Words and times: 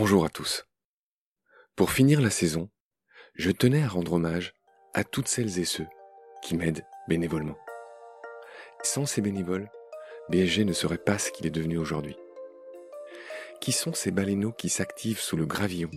Bonjour 0.00 0.24
à 0.24 0.28
tous. 0.28 0.64
Pour 1.74 1.90
finir 1.90 2.20
la 2.20 2.30
saison, 2.30 2.70
je 3.34 3.50
tenais 3.50 3.82
à 3.82 3.88
rendre 3.88 4.12
hommage 4.12 4.54
à 4.94 5.02
toutes 5.02 5.26
celles 5.26 5.58
et 5.58 5.64
ceux 5.64 5.88
qui 6.40 6.56
m'aident 6.56 6.86
bénévolement. 7.08 7.58
Sans 8.84 9.06
ces 9.06 9.20
bénévoles, 9.20 9.68
BSG 10.28 10.64
ne 10.64 10.72
serait 10.72 10.98
pas 10.98 11.18
ce 11.18 11.32
qu'il 11.32 11.48
est 11.48 11.50
devenu 11.50 11.78
aujourd'hui. 11.78 12.14
Qui 13.60 13.72
sont 13.72 13.92
ces 13.92 14.12
baleineaux 14.12 14.52
qui 14.52 14.68
s'activent 14.68 15.18
sous 15.18 15.36
le 15.36 15.46
gravillon? 15.46 15.90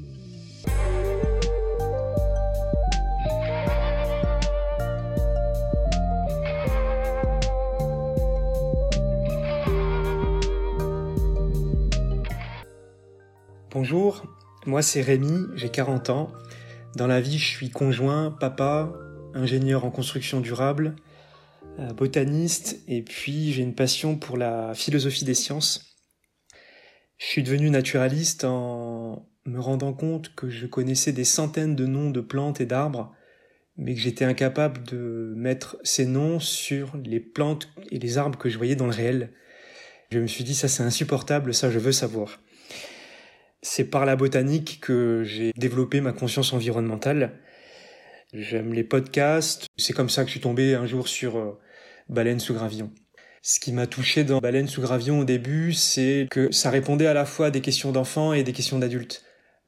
Bonjour, 13.84 14.24
moi 14.68 14.84
c'est 14.84 15.02
Rémi, 15.02 15.48
j'ai 15.56 15.70
40 15.70 16.12
ans. 16.12 16.32
Dans 16.96 17.08
la 17.08 17.20
vie, 17.20 17.40
je 17.40 17.48
suis 17.48 17.72
conjoint, 17.72 18.30
papa, 18.30 18.94
ingénieur 19.34 19.86
en 19.86 19.90
construction 19.90 20.40
durable, 20.40 20.96
euh, 21.80 21.92
botaniste, 21.92 22.80
et 22.88 23.02
puis 23.02 23.52
j'ai 23.52 23.64
une 23.64 23.74
passion 23.74 24.18
pour 24.18 24.38
la 24.38 24.76
philosophie 24.76 25.26
des 25.26 25.34
sciences. 25.34 25.98
Je 27.18 27.26
suis 27.26 27.42
devenu 27.42 27.72
naturaliste 27.72 28.44
en 28.44 29.28
me 29.48 29.60
rendant 29.60 29.94
compte 29.94 30.36
que 30.36 30.48
je 30.48 30.68
connaissais 30.68 31.12
des 31.12 31.26
centaines 31.26 31.76
de 31.76 31.88
noms 31.88 32.12
de 32.12 32.22
plantes 32.22 32.62
et 32.62 32.68
d'arbres, 32.68 33.12
mais 33.78 33.96
que 33.96 34.00
j'étais 34.00 34.26
incapable 34.26 34.84
de 34.84 35.34
mettre 35.36 35.78
ces 35.82 36.06
noms 36.06 36.40
sur 36.40 36.96
les 37.04 37.20
plantes 37.20 37.68
et 37.90 37.98
les 37.98 38.20
arbres 38.20 38.38
que 38.38 38.48
je 38.48 38.60
voyais 38.60 38.76
dans 38.76 38.86
le 38.86 38.94
réel. 38.94 39.34
Je 40.12 40.20
me 40.20 40.28
suis 40.28 40.44
dit, 40.44 40.54
ça 40.54 40.68
c'est 40.68 40.84
insupportable, 40.84 41.52
ça 41.52 41.72
je 41.72 41.80
veux 41.80 41.92
savoir. 41.92 42.38
C'est 43.64 43.86
par 43.86 44.06
la 44.06 44.16
botanique 44.16 44.80
que 44.82 45.24
j'ai 45.24 45.52
développé 45.56 46.02
ma 46.02 46.14
conscience 46.14 46.52
environnementale. 46.52 47.34
J'aime 48.34 48.74
les 48.74 48.84
podcasts. 48.84 49.68
C'est 49.78 49.94
comme 49.94 50.10
ça 50.10 50.24
que 50.24 50.30
je 50.30 50.32
suis 50.32 50.42
tombé 50.42 50.74
un 50.74 50.88
jour 50.88 51.08
sur 51.08 51.38
euh, 51.38 51.60
Baleine 52.10 52.40
sous 52.40 52.56
gravillon. 52.56 52.92
Ce 53.44 53.60
qui 53.60 53.72
m'a 53.72 53.86
touché 53.86 54.24
dans 54.24 54.40
Baleine 54.40 54.68
sous 54.68 54.82
gravillon 54.82 55.20
au 55.20 55.26
début, 55.26 55.74
c'est 55.74 56.28
que 56.32 56.52
ça 56.52 56.72
répondait 56.72 57.06
à 57.06 57.14
la 57.14 57.26
fois 57.26 57.48
à 57.48 57.52
des 57.52 57.62
questions 57.62 57.92
d'enfants 57.92 58.34
et 58.34 58.44
des 58.44 58.54
questions 58.54 58.80
d'adultes. 58.80 59.24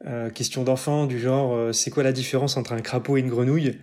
Euh, 0.05 0.31
questions 0.31 0.63
d'enfants 0.63 1.05
du 1.05 1.19
genre 1.19 1.53
euh, 1.53 1.71
c'est 1.71 1.91
quoi 1.91 2.03
la 2.03 2.11
différence 2.13 2.57
entre 2.57 2.73
un 2.73 2.81
crapaud 2.81 3.17
et 3.17 3.19
une 3.19 3.29
grenouille? 3.29 3.79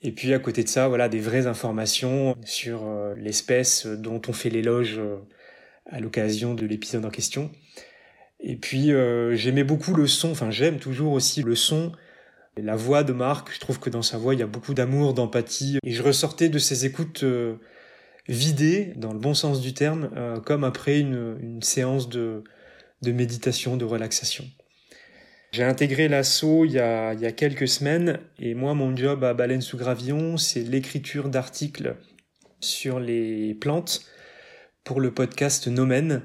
Et 0.00 0.12
puis 0.12 0.32
à 0.32 0.38
côté 0.38 0.64
de 0.64 0.68
ça, 0.68 0.88
voilà 0.88 1.10
des 1.10 1.20
vraies 1.20 1.46
informations 1.46 2.34
sur 2.44 2.84
l'espèce 3.16 3.86
dont 3.86 4.20
on 4.28 4.32
fait 4.32 4.50
l'éloge 4.50 5.00
à 5.86 5.98
l'occasion 5.98 6.52
de 6.52 6.66
l'épisode 6.66 7.06
en 7.06 7.10
question. 7.10 7.50
Et 8.46 8.56
puis 8.56 8.92
euh, 8.92 9.34
j'aimais 9.34 9.64
beaucoup 9.64 9.94
le 9.94 10.06
son, 10.06 10.30
enfin 10.30 10.50
j'aime 10.50 10.78
toujours 10.78 11.14
aussi 11.14 11.42
le 11.42 11.54
son, 11.54 11.92
la 12.58 12.76
voix 12.76 13.02
de 13.02 13.14
Marc. 13.14 13.50
Je 13.50 13.58
trouve 13.58 13.80
que 13.80 13.88
dans 13.88 14.02
sa 14.02 14.18
voix 14.18 14.34
il 14.34 14.40
y 14.40 14.42
a 14.42 14.46
beaucoup 14.46 14.74
d'amour, 14.74 15.14
d'empathie. 15.14 15.78
Et 15.82 15.92
je 15.92 16.02
ressortais 16.02 16.50
de 16.50 16.58
ces 16.58 16.84
écoutes 16.84 17.24
euh, 17.24 17.56
vidées, 18.28 18.92
dans 18.96 19.14
le 19.14 19.18
bon 19.18 19.32
sens 19.32 19.62
du 19.62 19.72
terme, 19.72 20.10
euh, 20.14 20.40
comme 20.40 20.62
après 20.62 21.00
une, 21.00 21.58
séance 21.62 22.10
de, 22.10 22.44
de 23.00 23.12
méditation, 23.12 23.78
de 23.78 23.86
relaxation. 23.86 24.44
J'ai 25.52 25.64
intégré 25.64 26.08
l'assaut 26.08 26.66
il, 26.66 26.72
y 26.72 26.80
a, 26.80 27.14
il 27.14 27.20
y 27.20 27.26
a 27.26 27.32
quelques 27.32 27.68
semaines 27.68 28.20
et 28.38 28.54
moi 28.54 28.74
mon 28.74 28.94
job 28.94 29.24
à 29.24 29.32
Baleine 29.32 29.62
sous 29.62 29.78
Gravillon 29.78 30.36
c'est 30.36 30.62
l'écriture 30.62 31.28
d'articles 31.28 31.96
sur 32.60 33.00
les 33.00 33.54
plantes 33.54 34.04
pour 34.82 35.00
le 35.00 35.14
podcast 35.14 35.68
Nomen 35.68 36.22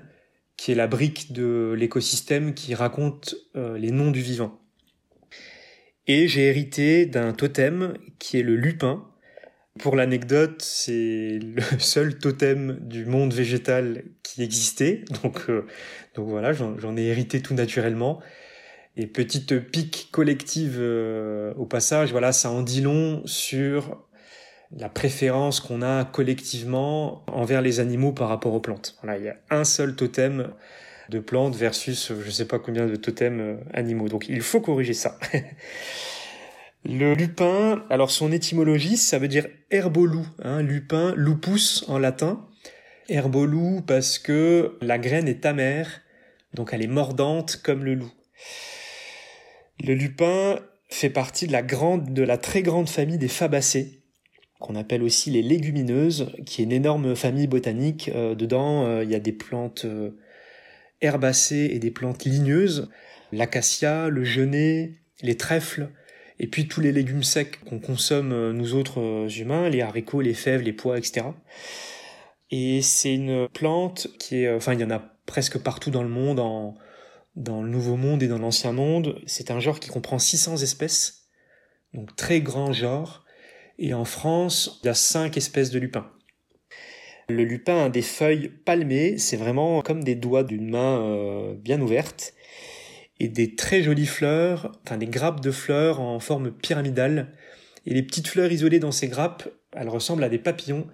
qui 0.59 0.73
est 0.73 0.75
la 0.75 0.87
brique 0.87 1.31
de 1.31 1.73
l'écosystème 1.77 2.53
qui 2.53 2.75
raconte 2.75 3.35
euh, 3.55 3.77
les 3.77 3.91
noms 3.91 4.11
du 4.11 4.19
vivant. 4.19 4.59
Et 6.05 6.27
j'ai 6.27 6.47
hérité 6.47 7.05
d'un 7.05 7.31
totem 7.31 7.93
qui 8.19 8.39
est 8.39 8.43
le 8.43 8.57
lupin. 8.57 9.07
Pour 9.79 9.95
l'anecdote, 9.95 10.61
c'est 10.61 11.39
le 11.41 11.61
seul 11.79 12.19
totem 12.19 12.77
du 12.81 13.05
monde 13.05 13.33
végétal 13.33 14.03
qui 14.21 14.43
existait. 14.43 15.05
Donc, 15.23 15.49
euh, 15.49 15.65
donc 16.15 16.27
voilà, 16.27 16.51
j'en 16.51 16.97
ai 16.97 17.03
hérité 17.03 17.41
tout 17.41 17.53
naturellement. 17.53 18.19
Et 18.97 19.07
petite 19.07 19.57
pique 19.59 20.09
collective 20.11 20.75
euh, 20.77 21.53
au 21.53 21.67
passage, 21.67 22.11
voilà, 22.11 22.33
ça 22.33 22.51
en 22.51 22.63
dit 22.63 22.81
long 22.81 23.21
sur 23.25 24.08
la 24.72 24.90
préférence 24.90 25.59
qu'on 25.59 25.81
a 25.81 26.06
collectivement 26.06 27.24
envers 27.28 27.62
les 27.62 27.80
animaux 27.80 28.12
par 28.12 28.30
rapport 28.30 28.53
aux 28.53 28.59
plantes. 28.59 28.97
Voilà, 29.02 29.18
il 29.18 29.25
y 29.25 29.30
a 29.30 29.38
un 29.50 29.63
seul 29.63 29.96
totem 29.96 30.52
de 31.09 31.19
plantes 31.19 31.56
versus 31.56 32.13
je 32.24 32.30
sais 32.30 32.46
pas 32.46 32.59
combien 32.59 32.85
de 32.85 32.96
totems 32.96 33.40
euh, 33.40 33.56
animaux. 33.74 34.09
Donc 34.09 34.30
il 34.30 34.41
faut 34.41 34.62
corriger 34.62 34.94
ça. 34.94 35.18
Le 36.85 37.13
lupin, 37.13 37.84
alors 37.90 38.09
son 38.09 38.31
étymologie, 38.31 38.96
ça 38.96 39.19
veut 39.19 39.28
dire 39.28 39.47
herbolou, 39.69 40.25
hein, 40.41 40.62
lupin, 40.62 41.13
lupus 41.18 41.84
en 41.90 41.97
latin. 41.97 42.47
Herbolou 43.09 43.81
parce 43.86 44.18
que 44.18 44.78
la 44.81 44.97
graine 44.97 45.28
est 45.28 45.46
amère, 45.46 46.01
donc 46.53 46.69
elle 46.72 46.81
est 46.81 46.88
mordante 46.88 47.59
comme 47.62 47.84
le 47.84 47.96
loup. 47.96 48.12
Le 49.84 49.94
lupin 49.94 50.59
fait 50.90 51.09
partie 51.09 51.47
de 51.47 51.51
la 51.51 51.63
grande, 51.63 52.13
de 52.13 52.24
la 52.24 52.38
très 52.38 52.62
grande 52.62 52.88
famille 52.88 53.18
des 53.18 53.28
fabacées, 53.28 53.98
qu'on 54.59 54.75
appelle 54.75 55.03
aussi 55.03 55.31
les 55.31 55.41
légumineuses, 55.41 56.31
qui 56.45 56.61
est 56.61 56.65
une 56.65 56.73
énorme 56.73 57.15
famille 57.15 57.47
botanique. 57.47 58.11
Euh, 58.13 58.35
dedans, 58.35 58.85
euh, 58.85 59.03
il 59.03 59.09
y 59.09 59.15
a 59.15 59.19
des 59.19 59.31
plantes 59.31 59.85
euh, 59.85 60.11
herbacées 61.01 61.69
et 61.71 61.79
des 61.79 61.91
plantes 61.91 62.25
ligneuses, 62.25 62.89
l'acacia, 63.31 64.09
le 64.09 64.23
genêt, 64.23 64.95
les 65.21 65.37
trèfles, 65.37 65.89
et 66.39 66.47
puis 66.47 66.67
tous 66.67 66.81
les 66.81 66.91
légumes 66.91 67.23
secs 67.23 67.59
qu'on 67.65 67.79
consomme 67.79 68.51
nous 68.51 68.73
autres 68.73 69.27
humains, 69.37 69.69
les 69.69 69.81
haricots, 69.81 70.21
les 70.21 70.33
fèves, 70.33 70.61
les 70.61 70.71
pois, 70.71 70.97
etc. 70.97 71.25
Et 72.49 72.81
c'est 72.81 73.13
une 73.13 73.49
plante 73.49 74.07
qui 74.19 74.43
est, 74.43 74.53
enfin, 74.53 74.73
il 74.73 74.79
y 74.79 74.83
en 74.83 74.89
a 74.89 74.99
presque 75.25 75.57
partout 75.57 75.91
dans 75.91 76.01
le 76.01 76.09
monde, 76.09 76.37
dans 77.35 77.61
le 77.61 77.69
Nouveau 77.69 77.97
Monde 77.97 78.23
et 78.23 78.29
dans 78.29 78.39
l'Ancien 78.39 78.71
Monde. 78.71 79.21
C'est 79.25 79.51
un 79.51 79.59
genre 79.59 79.81
qui 79.81 79.89
comprend 79.89 80.17
600 80.17 80.57
espèces, 80.57 81.27
donc 81.93 82.15
très 82.15 82.39
grand 82.39 82.71
genre 82.71 83.25
et 83.79 83.94
en 83.94 84.06
France, 84.06 84.79
il 84.84 84.88
y 84.88 84.90
a 84.90 84.94
cinq 84.94 85.38
espèces 85.38 85.72
de 85.72 85.79
lupins. 85.79 86.12
Le 87.29 87.44
lupin 87.45 87.85
a 87.85 87.90
des 87.90 88.01
feuilles 88.01 88.50
palmées, 88.50 89.17
c'est 89.17 89.38
vraiment 89.38 89.81
comme 89.81 90.03
des 90.03 90.16
doigts 90.16 90.44
d'une 90.44 90.69
main 90.69 91.01
euh, 91.01 91.53
bien 91.56 91.79
ouverte, 91.79 92.34
et 93.19 93.29
des 93.29 93.56
très 93.56 93.81
jolies 93.81 94.06
fleurs, 94.06 94.72
enfin 94.84 94.97
des 94.97 95.07
grappes 95.07 95.41
de 95.41 95.51
fleurs 95.51 96.01
en 96.01 96.19
forme 96.19 96.51
pyramidale. 96.51 97.34
Et 97.85 97.94
les 97.94 98.03
petites 98.03 98.28
fleurs 98.28 98.51
isolées 98.51 98.79
dans 98.79 98.91
ces 98.91 99.07
grappes, 99.07 99.47
elles 99.73 99.89
ressemblent 99.89 100.23
à 100.23 100.29
des 100.29 100.39
papillons, 100.39 100.88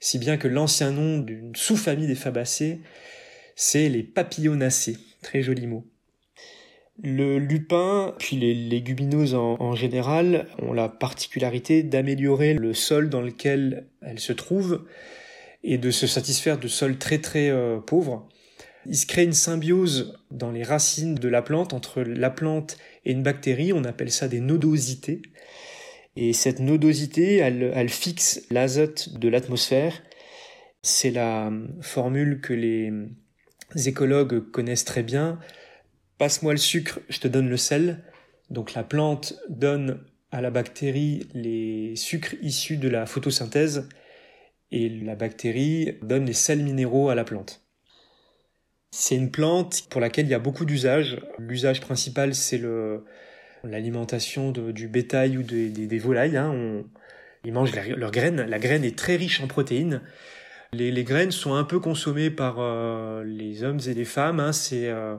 si 0.00 0.18
bien 0.18 0.36
que 0.36 0.48
l'ancien 0.48 0.90
nom 0.90 1.18
d'une 1.18 1.54
sous-famille 1.54 2.08
des 2.08 2.16
fabacées, 2.16 2.80
c'est 3.54 3.88
les 3.88 4.02
papillonacées. 4.02 4.96
Très 5.22 5.42
joli 5.42 5.66
mot. 5.68 5.91
Le 7.00 7.38
lupin, 7.38 8.14
puis 8.18 8.36
les 8.36 8.54
légumineuses 8.54 9.34
en, 9.34 9.74
général, 9.74 10.46
ont 10.58 10.72
la 10.72 10.88
particularité 10.88 11.82
d'améliorer 11.82 12.52
le 12.54 12.74
sol 12.74 13.08
dans 13.08 13.22
lequel 13.22 13.86
elles 14.02 14.20
se 14.20 14.32
trouvent 14.32 14.84
et 15.64 15.78
de 15.78 15.90
se 15.90 16.06
satisfaire 16.06 16.58
de 16.58 16.68
sols 16.68 16.98
très 16.98 17.18
très 17.18 17.48
euh, 17.48 17.78
pauvres. 17.78 18.28
Il 18.84 18.96
se 18.96 19.06
crée 19.06 19.24
une 19.24 19.32
symbiose 19.32 20.18
dans 20.30 20.50
les 20.50 20.64
racines 20.64 21.14
de 21.14 21.28
la 21.28 21.40
plante 21.40 21.72
entre 21.72 22.02
la 22.02 22.30
plante 22.30 22.76
et 23.04 23.12
une 23.12 23.22
bactérie, 23.22 23.72
on 23.72 23.84
appelle 23.84 24.10
ça 24.10 24.28
des 24.28 24.40
nodosités. 24.40 25.22
Et 26.14 26.34
cette 26.34 26.58
nodosité, 26.58 27.36
elle, 27.36 27.72
elle 27.74 27.88
fixe 27.88 28.42
l'azote 28.50 29.18
de 29.18 29.28
l'atmosphère. 29.28 30.02
C'est 30.82 31.10
la 31.10 31.50
formule 31.80 32.40
que 32.40 32.52
les 32.52 32.92
écologues 33.86 34.50
connaissent 34.50 34.84
très 34.84 35.02
bien 35.02 35.38
passe-moi 36.22 36.52
le 36.52 36.58
sucre, 36.58 37.00
je 37.08 37.18
te 37.18 37.26
donne 37.26 37.48
le 37.48 37.56
sel. 37.56 37.98
Donc 38.48 38.74
la 38.74 38.84
plante 38.84 39.34
donne 39.48 39.98
à 40.30 40.40
la 40.40 40.52
bactérie 40.52 41.26
les 41.34 41.96
sucres 41.96 42.36
issus 42.42 42.76
de 42.76 42.88
la 42.88 43.06
photosynthèse 43.06 43.88
et 44.70 44.88
la 44.88 45.16
bactérie 45.16 45.98
donne 46.00 46.24
les 46.24 46.32
sels 46.32 46.62
minéraux 46.62 47.08
à 47.08 47.16
la 47.16 47.24
plante. 47.24 47.64
C'est 48.92 49.16
une 49.16 49.32
plante 49.32 49.88
pour 49.90 50.00
laquelle 50.00 50.26
il 50.26 50.30
y 50.30 50.34
a 50.34 50.38
beaucoup 50.38 50.64
d'usages. 50.64 51.20
L'usage 51.40 51.80
principal, 51.80 52.36
c'est 52.36 52.62
l'alimentation 53.64 54.52
du 54.52 54.86
bétail 54.86 55.36
ou 55.38 55.42
des, 55.42 55.98
volailles. 55.98 56.36
Hein. 56.36 56.84
ils 57.44 57.52
mangent 57.52 57.74
leurs 57.74 58.12
graines. 58.12 58.42
La 58.42 58.60
graine 58.60 58.84
est 58.84 58.96
très 58.96 59.16
riche 59.16 59.40
en 59.40 59.48
protéines. 59.48 60.00
Les, 60.72 61.04
graines 61.04 61.32
sont 61.32 61.54
un 61.54 61.64
peu 61.64 61.80
consommées 61.80 62.30
par 62.30 62.56
euh, 62.58 63.24
les 63.24 63.64
hommes 63.64 63.80
et 63.88 63.92
les 63.92 64.04
femmes. 64.04 64.38
Hein. 64.38 64.52
C'est 64.52 64.88
euh, 64.88 65.16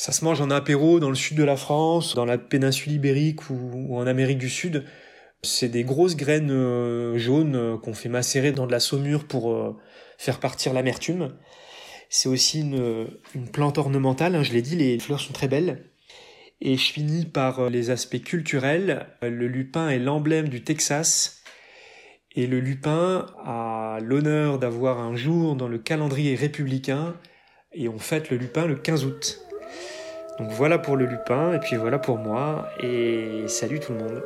ça 0.00 0.12
se 0.12 0.24
mange 0.24 0.40
en 0.40 0.50
apéro 0.50 0.98
dans 0.98 1.10
le 1.10 1.14
sud 1.14 1.36
de 1.36 1.44
la 1.44 1.58
France, 1.58 2.14
dans 2.14 2.24
la 2.24 2.38
péninsule 2.38 2.92
ibérique 2.92 3.50
ou, 3.50 3.98
en 3.98 4.06
Amérique 4.06 4.38
du 4.38 4.48
Sud. 4.48 4.86
C'est 5.42 5.68
des 5.68 5.84
grosses 5.84 6.16
graines 6.16 6.50
euh, 6.50 7.18
jaunes 7.18 7.54
euh, 7.54 7.76
qu'on 7.76 7.92
fait 7.92 8.08
macérer 8.08 8.52
dans 8.52 8.66
de 8.66 8.72
la 8.72 8.80
saumure 8.80 9.26
pour 9.26 9.52
euh, 9.52 9.76
faire 10.16 10.40
partir 10.40 10.72
l'amertume. 10.72 11.36
C'est 12.08 12.30
aussi 12.30 12.60
une, 12.60 13.08
plante 13.52 13.76
ornementale, 13.76 14.36
hein, 14.36 14.42
je 14.42 14.54
l'ai 14.54 14.62
dit, 14.62 14.74
les 14.74 14.98
fleurs 14.98 15.20
sont 15.20 15.34
très 15.34 15.48
belles. 15.48 15.84
Et 16.62 16.78
je 16.78 16.92
finis 16.92 17.26
par 17.26 17.68
les 17.68 17.90
aspects 17.90 18.22
culturels. 18.22 19.06
Le 19.20 19.48
lupin 19.48 19.90
est 19.90 19.98
l'emblème 19.98 20.48
du 20.48 20.64
Texas. 20.64 21.42
Et 22.34 22.46
le 22.46 22.58
lupin 22.58 23.26
a 23.44 23.98
l'honneur 24.00 24.58
d'avoir 24.58 24.98
un 24.98 25.14
jour 25.14 25.56
dans 25.56 25.68
le 25.68 25.76
calendrier 25.76 26.36
républicain. 26.36 27.16
Et 27.74 27.90
on 27.90 27.98
fête 27.98 28.30
le 28.30 28.38
lupin 28.38 28.66
le 28.66 28.76
15 28.76 29.04
août. 29.04 29.49
Donc 30.40 30.52
voilà 30.52 30.78
pour 30.78 30.96
le 30.96 31.04
lupin, 31.04 31.52
et 31.52 31.58
puis 31.58 31.76
voilà 31.76 31.98
pour 31.98 32.16
moi. 32.16 32.66
Et 32.82 33.44
salut 33.46 33.78
tout 33.78 33.92
le 33.92 33.98
monde. 33.98 34.22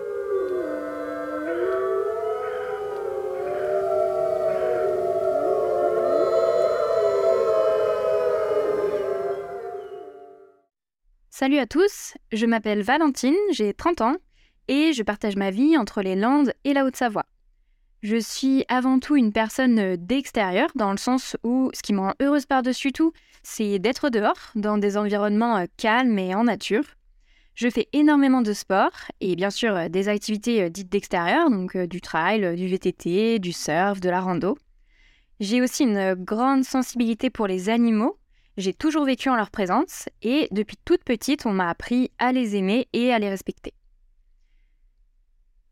Salut 11.31 11.59
à 11.59 11.67
tous, 11.67 12.15
je 12.31 12.47
m'appelle 12.47 12.83
Valentine, 12.83 13.35
j'ai 13.51 13.75
30 13.75 14.01
ans 14.03 14.17
et 14.69 14.93
je 14.93 15.03
partage 15.03 15.35
ma 15.35 15.51
vie 15.51 15.77
entre 15.77 16.01
les 16.01 16.15
Landes 16.15 16.53
et 16.63 16.75
la 16.75 16.85
Haute-Savoie. 16.85 17.27
Je 18.05 18.19
suis 18.19 18.67
avant 18.69 18.99
tout 18.99 19.17
une 19.17 19.33
personne 19.33 19.97
d'extérieur, 19.97 20.69
dans 20.75 20.91
le 20.91 20.99
sens 20.99 21.39
où 21.43 21.71
ce 21.73 21.81
qui 21.81 21.95
me 21.95 22.01
rend 22.01 22.13
heureuse 22.21 22.45
par-dessus 22.45 22.93
tout, 22.93 23.15
c'est 23.43 23.79
d'être 23.79 24.11
dehors, 24.11 24.51
dans 24.55 24.77
des 24.77 24.99
environnements 24.99 25.57
euh, 25.57 25.65
calmes 25.79 26.19
et 26.19 26.35
en 26.35 26.45
nature. 26.45 26.85
Je 27.55 27.71
fais 27.71 27.89
énormément 27.95 28.43
de 28.43 28.53
sport 28.53 28.93
et 29.23 29.37
bien 29.37 29.49
sûr 29.49 29.75
euh, 29.75 29.89
des 29.89 30.09
activités 30.09 30.65
euh, 30.65 30.69
dites 30.69 30.91
d'extérieur, 30.91 31.49
donc 31.49 31.79
du 31.79 32.03
trail, 32.03 32.55
du 32.57 32.69
VTT, 32.69 33.39
du 33.39 33.55
surf, 33.55 34.01
de 34.01 34.11
la 34.11 34.21
rando. 34.21 34.59
J'ai 35.41 35.63
aussi 35.63 35.85
une 35.85 36.13
grande 36.13 36.65
sensibilité 36.65 37.31
pour 37.31 37.47
les 37.47 37.71
animaux 37.71 38.19
j'ai 38.57 38.73
toujours 38.73 39.05
vécu 39.05 39.31
en 39.31 39.35
leur 39.35 39.51
présence 39.51 40.09
et 40.23 40.47
depuis 40.53 40.77
toute 40.85 41.03
petite, 41.03 41.45
on 41.45 41.53
m'a 41.53 41.69
appris 41.69 42.13
à 42.21 42.31
les 42.31 42.55
aimer 42.55 42.87
et 42.93 43.13
à 43.13 43.19
les 43.19 43.29
respecter. 43.29 43.73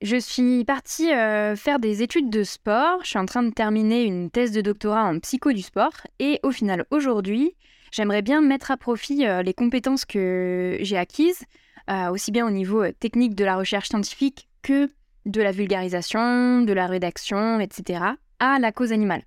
Je 0.02 0.16
suis 0.16 0.64
partie 0.64 1.12
euh, 1.12 1.54
faire 1.54 1.78
des 1.78 2.02
études 2.02 2.28
de 2.28 2.42
sport, 2.42 2.98
je 3.04 3.10
suis 3.10 3.20
en 3.20 3.24
train 3.24 3.44
de 3.44 3.50
terminer 3.50 4.02
une 4.02 4.32
thèse 4.32 4.50
de 4.50 4.60
doctorat 4.60 5.04
en 5.04 5.20
psycho 5.20 5.52
du 5.52 5.62
sport 5.62 5.92
et 6.18 6.40
au 6.42 6.50
final 6.50 6.86
aujourd'hui, 6.90 7.54
j'aimerais 7.92 8.20
bien 8.20 8.40
mettre 8.40 8.72
à 8.72 8.76
profit 8.76 9.24
euh, 9.24 9.42
les 9.42 9.54
compétences 9.54 10.04
que 10.04 10.76
j'ai 10.80 10.96
acquises, 10.96 11.44
euh, 11.88 12.10
aussi 12.10 12.32
bien 12.32 12.44
au 12.44 12.50
niveau 12.50 12.90
technique 12.90 13.36
de 13.36 13.44
la 13.44 13.54
recherche 13.54 13.90
scientifique 13.90 14.48
que 14.62 14.90
de 15.24 15.40
la 15.40 15.52
vulgarisation, 15.52 16.62
de 16.62 16.72
la 16.72 16.88
rédaction, 16.88 17.60
etc., 17.60 18.02
à 18.40 18.58
la 18.58 18.72
cause 18.72 18.90
animale. 18.90 19.22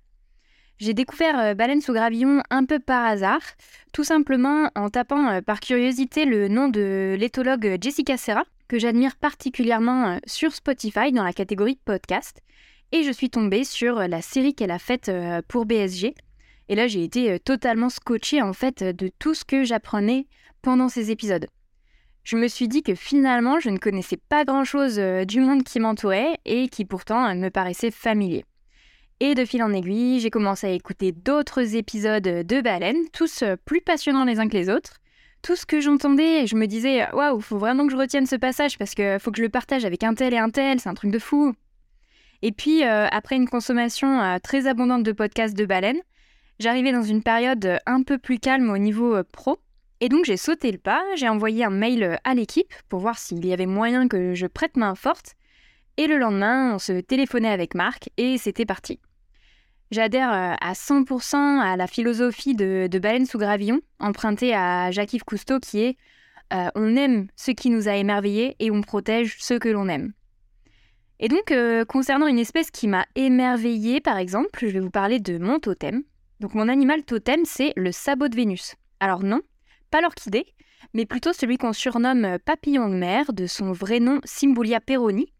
J'ai 0.76 0.92
découvert 0.92 1.56
Baleine 1.56 1.80
sous 1.80 1.94
gravillon 1.94 2.42
un 2.50 2.66
peu 2.66 2.78
par 2.80 3.06
hasard, 3.06 3.40
tout 3.94 4.04
simplement 4.04 4.68
en 4.74 4.90
tapant 4.90 5.40
par 5.40 5.60
curiosité 5.60 6.26
le 6.26 6.48
nom 6.48 6.68
de 6.68 7.16
l'éthologue 7.18 7.78
Jessica 7.80 8.18
Serra, 8.18 8.44
que 8.68 8.78
j'admire 8.78 9.16
particulièrement 9.16 10.08
euh, 10.08 10.18
sur 10.26 10.54
Spotify 10.54 11.12
dans 11.12 11.24
la 11.24 11.32
catégorie 11.32 11.78
podcast, 11.84 12.40
et 12.92 13.02
je 13.02 13.10
suis 13.10 13.30
tombée 13.30 13.64
sur 13.64 13.96
la 13.96 14.22
série 14.22 14.54
qu'elle 14.54 14.70
a 14.70 14.78
faite 14.78 15.10
pour 15.48 15.66
BSG. 15.66 16.14
Et 16.68 16.74
là, 16.76 16.86
j'ai 16.86 17.02
été 17.02 17.40
totalement 17.40 17.88
scotchée 17.88 18.40
en 18.42 18.52
fait 18.52 18.84
de 18.84 19.10
tout 19.18 19.34
ce 19.34 19.44
que 19.44 19.64
j'apprenais 19.64 20.28
pendant 20.62 20.88
ces 20.88 21.10
épisodes. 21.10 21.48
Je 22.22 22.36
me 22.36 22.46
suis 22.46 22.68
dit 22.68 22.84
que 22.84 22.94
finalement, 22.94 23.58
je 23.58 23.70
ne 23.70 23.78
connaissais 23.78 24.18
pas 24.28 24.44
grand-chose 24.44 24.98
du 25.26 25.40
monde 25.40 25.64
qui 25.64 25.80
m'entourait 25.80 26.38
et 26.44 26.68
qui 26.68 26.84
pourtant 26.84 27.34
me 27.34 27.48
paraissait 27.48 27.90
familier. 27.90 28.44
Et 29.18 29.34
de 29.34 29.46
fil 29.46 29.62
en 29.62 29.72
aiguille, 29.72 30.20
j'ai 30.20 30.28
commencé 30.28 30.66
à 30.66 30.70
écouter 30.70 31.10
d'autres 31.10 31.74
épisodes 31.74 32.22
de 32.22 32.60
Baleine, 32.60 33.08
tous 33.14 33.42
euh, 33.42 33.56
plus 33.64 33.80
passionnants 33.80 34.26
les 34.26 34.40
uns 34.40 34.48
que 34.48 34.56
les 34.56 34.68
autres. 34.68 34.98
Tout 35.42 35.56
ce 35.56 35.66
que 35.66 35.80
j'entendais, 35.80 36.46
je 36.46 36.56
me 36.56 36.66
disais 36.66 37.08
waouh, 37.12 37.40
faut 37.40 37.58
vraiment 37.58 37.86
que 37.86 37.92
je 37.92 37.96
retienne 37.96 38.26
ce 38.26 38.36
passage 38.36 38.78
parce 38.78 38.94
que 38.94 39.18
faut 39.18 39.30
que 39.30 39.38
je 39.38 39.42
le 39.42 39.48
partage 39.48 39.84
avec 39.84 40.02
un 40.02 40.14
tel 40.14 40.34
et 40.34 40.38
un 40.38 40.50
tel, 40.50 40.80
c'est 40.80 40.88
un 40.88 40.94
truc 40.94 41.10
de 41.10 41.18
fou. 41.18 41.54
Et 42.42 42.52
puis, 42.52 42.84
euh, 42.84 43.06
après 43.10 43.36
une 43.36 43.48
consommation 43.48 44.20
euh, 44.20 44.38
très 44.42 44.66
abondante 44.66 45.02
de 45.02 45.12
podcasts 45.12 45.56
de 45.56 45.64
Baleine, 45.64 46.00
j'arrivais 46.58 46.92
dans 46.92 47.02
une 47.02 47.22
période 47.22 47.78
un 47.86 48.02
peu 48.02 48.18
plus 48.18 48.38
calme 48.38 48.70
au 48.70 48.78
niveau 48.78 49.22
pro. 49.32 49.58
Et 50.00 50.08
donc 50.08 50.26
j'ai 50.26 50.36
sauté 50.36 50.70
le 50.72 50.78
pas, 50.78 51.02
j'ai 51.14 51.28
envoyé 51.28 51.64
un 51.64 51.70
mail 51.70 52.18
à 52.24 52.34
l'équipe 52.34 52.72
pour 52.88 53.00
voir 53.00 53.18
s'il 53.18 53.46
y 53.46 53.52
avait 53.52 53.66
moyen 53.66 54.08
que 54.08 54.34
je 54.34 54.46
prête 54.46 54.76
main 54.76 54.94
forte. 54.94 55.34
Et 55.96 56.06
le 56.06 56.18
lendemain, 56.18 56.74
on 56.74 56.78
se 56.78 57.00
téléphonait 57.00 57.48
avec 57.48 57.74
Marc 57.74 58.10
et 58.18 58.36
c'était 58.36 58.66
parti. 58.66 59.00
J'adhère 59.92 60.32
euh, 60.32 60.54
à 60.60 60.72
100% 60.72 61.36
à 61.36 61.76
la 61.76 61.86
philosophie 61.86 62.54
de, 62.54 62.88
Baleine 62.98 63.26
sous 63.26 63.38
gravillon, 63.38 63.80
empruntée 64.00 64.52
à 64.52 64.90
Jacques-Yves 64.90 65.24
Cousteau, 65.24 65.60
qui 65.60 65.80
est 65.80 65.96
euh, 66.52 66.68
On 66.74 66.96
aime 66.96 67.28
ce 67.36 67.52
qui 67.52 67.70
nous 67.70 67.88
a 67.88 67.94
émerveillés 67.94 68.56
et 68.58 68.70
on 68.70 68.82
protège 68.82 69.36
ceux 69.38 69.58
que 69.58 69.68
l'on 69.68 69.88
aime. 69.88 70.12
Et 71.20 71.28
donc, 71.28 71.50
euh, 71.52 71.84
concernant 71.84 72.26
une 72.26 72.38
espèce 72.38 72.70
qui 72.70 72.88
m'a 72.88 73.06
émerveillée, 73.14 74.00
par 74.00 74.18
exemple, 74.18 74.58
je 74.60 74.66
vais 74.66 74.80
vous 74.80 74.90
parler 74.90 75.20
de 75.20 75.38
mon 75.38 75.60
totem. 75.60 76.02
Donc, 76.40 76.54
mon 76.54 76.68
animal 76.68 77.04
totem, 77.04 77.44
c'est 77.44 77.72
le 77.76 77.92
sabot 77.92 78.28
de 78.28 78.36
Vénus. 78.36 78.74
Alors, 78.98 79.22
non, 79.22 79.40
pas 79.90 80.00
l'orchidée, 80.00 80.46
mais 80.94 81.06
plutôt 81.06 81.32
celui 81.32 81.58
qu'on 81.58 81.72
surnomme 81.72 82.38
papillon 82.44 82.88
de 82.88 82.96
mer, 82.96 83.32
de 83.32 83.46
son 83.46 83.72
vrai 83.72 84.00
nom 84.00 84.20
Symbolia 84.24 84.80
peroni, 84.80 85.32